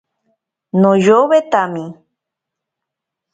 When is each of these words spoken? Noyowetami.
Noyowetami. 0.81 1.85